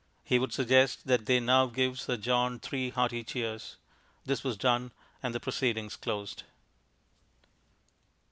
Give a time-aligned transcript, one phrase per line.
[0.23, 3.75] He would suggest that they now give Sir John three hearty cheers.
[4.25, 6.41] This was done, and the proceedings closed.